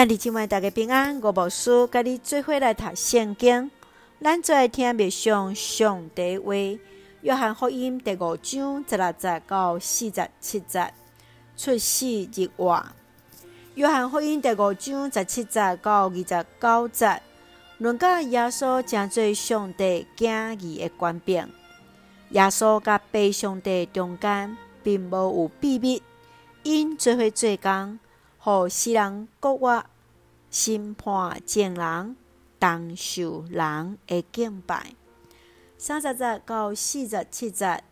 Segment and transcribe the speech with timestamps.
[0.00, 1.20] 兄弟姊妹，大家平安。
[1.20, 3.70] 我无事，甲你做伙来读圣经。
[4.18, 6.54] 咱最爱听默上上帝话。
[7.20, 10.90] 约翰福音第五章十六节到四十七节，
[11.54, 12.82] 出世入活。
[13.74, 17.20] 约翰福音第五章十七节到二十九节，
[17.76, 21.46] 论到耶稣诚做上帝囝儿的权柄。
[22.30, 26.02] 耶稣甲爸上帝中间，并无有秘密，
[26.62, 27.98] 因做伙做工。
[28.42, 29.84] 互世人国外
[30.50, 32.16] 审判证人，
[32.58, 34.94] 当受人的敬拜。
[35.78, 37.82] 三十节到四十七节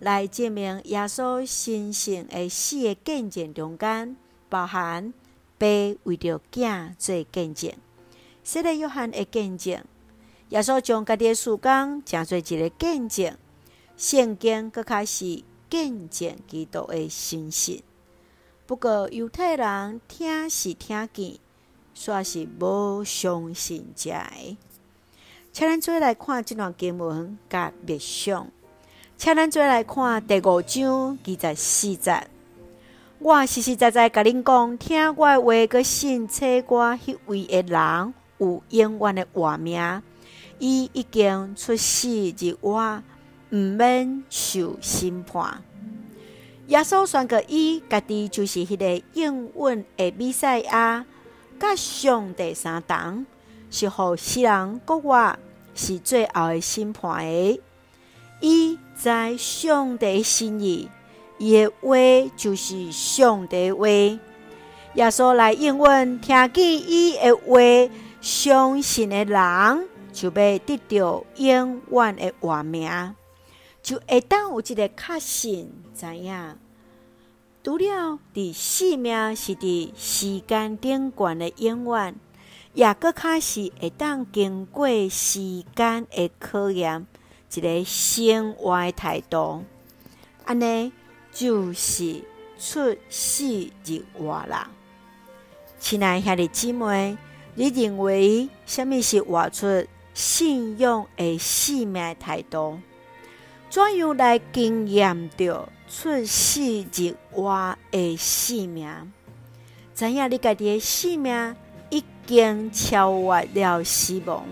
[0.00, 4.16] 来证明耶稣神圣的死的见证中间，
[4.48, 5.14] 包含
[5.56, 5.66] 爸
[6.02, 7.72] 为着囝做见证，
[8.42, 9.82] 洗礼约翰的见证。
[10.48, 13.36] 耶稣将家己的事工诚做一个见证，
[13.96, 17.82] 圣经阁开始见证基督的神性。
[18.66, 21.38] 不过犹太人听是听见，
[21.94, 24.56] 煞是无相信遮的。
[25.52, 28.48] 请咱做来看这段经文甲密相。
[29.16, 32.26] 请咱做来看第五章二十四节。
[33.18, 40.02] 我实实在在甲恁讲，听我的话，阁信找我迄位的人有永远的活命。
[40.58, 43.02] 伊已经出世入我，
[43.50, 45.62] 毋免受审判。
[46.68, 51.04] 耶稣宣告伊家己就是迄个永远的比赛啊，
[51.60, 53.26] 甲上帝相同，
[53.70, 55.38] 是互世人国外
[55.74, 57.60] 是最后的审判的。
[58.40, 60.88] 伊知上帝心意，
[61.36, 63.86] 伊的话就是上帝话。
[64.94, 73.14] 耶稣来应允听见伊的话，相信的人就要得到永远的活命。
[73.82, 76.58] 就会当有一个确信，知影
[77.62, 82.14] 除了伫生命是伫时间顶悬的永远，
[82.72, 87.06] 也阁较是会当经过时间的考验，
[87.54, 89.64] 一个生活的态度，
[90.46, 90.90] 安尼
[91.30, 92.24] 就是
[92.58, 94.70] 出世入活啦。
[95.78, 97.18] 亲爱兄弟姊妹，
[97.54, 99.84] 你认为什么是活出
[100.14, 102.80] 信仰的生命态度？
[103.70, 109.12] 怎样来经验着出世入活的性命？
[109.94, 111.54] 知影你家己的性命
[111.88, 114.44] 已经超越了死亡，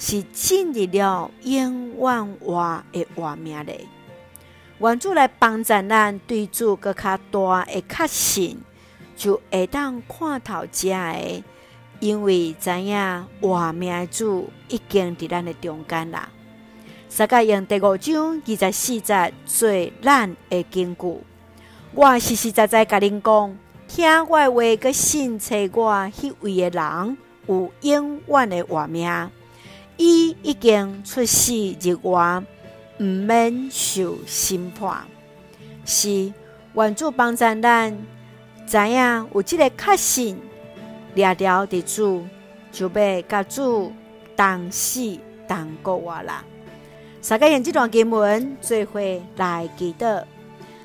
[0.00, 3.86] 是进入了永远活的活命嘞。
[4.80, 8.58] 愿主来帮助咱，对主阁较大的确信，
[9.16, 11.44] 就会当看透遮个，
[12.00, 16.28] 因为知影活命主已经伫咱的中间啦。
[17.16, 19.70] 三甲用第五章二十四节做
[20.02, 21.16] 咱的根据。
[21.94, 23.56] 我实实在在甲恁讲，
[23.88, 27.16] 听我的话，阁信找我迄位的人
[27.46, 29.30] 有永远的活命。
[29.96, 32.44] 伊已经出世入活，
[33.00, 35.06] 毋免受审判。
[35.86, 36.34] 是
[36.74, 37.96] 愿主帮助咱，
[38.66, 40.38] 知影有即个确信，
[41.14, 42.26] 掠牢伫主，
[42.70, 43.90] 就要甲主
[44.36, 46.44] 同死同国活啦。
[47.28, 49.00] 大家用这段经文做伙
[49.36, 50.22] 来祈祷，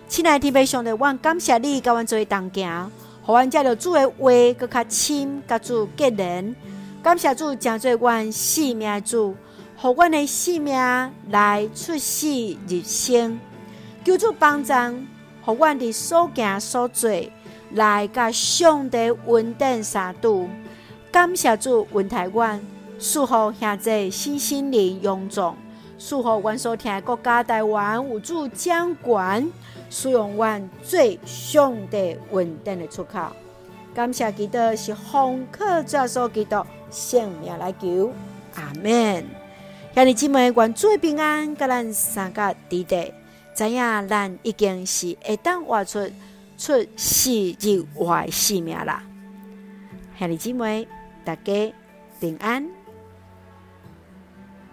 [0.07, 2.91] 亲爱的天父上帝，我感谢你，甲阮做伙同行，
[3.21, 6.55] 互阮借着主的话，阁较亲，甲主结连。
[7.03, 9.35] 感谢主，诚做阮性命主，
[9.77, 10.73] 互阮的性命
[11.29, 12.27] 来出世
[12.67, 13.39] 入生。
[14.03, 14.73] 求主帮助，
[15.45, 17.11] 互阮伫所行所做，
[17.73, 20.49] 来甲上帝稳定三度。
[21.11, 22.59] 感谢主，恩待阮，
[22.97, 25.55] 赐福兄弟身心灵勇壮。
[26.03, 29.49] 祝福阮所听的国家台湾有主掌权，
[29.89, 33.27] 使用阮最上帝稳定的出口。
[33.93, 38.11] 感谢基督是奉靠耶稣基督性命来求，
[38.55, 39.25] 阿门。
[39.93, 43.13] 兄弟姊妹，愿主平安，甲咱三个弟弟，
[43.55, 46.09] 知影咱已经是会当活出
[46.57, 47.29] 出死
[47.61, 49.03] 入活的生命啦。
[50.17, 50.87] 兄弟姊妹，
[51.23, 51.73] 大家
[52.19, 52.67] 平安。